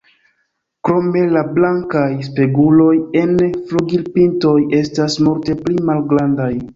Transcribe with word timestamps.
Krome 0.87 1.19
la 1.33 1.41
blankaj 1.57 2.05
“speguloj” 2.27 2.93
en 3.21 3.35
flugilpintoj 3.73 4.55
estas 4.79 5.19
multe 5.27 5.57
pli 5.67 5.77
malgrandaj. 5.91 6.49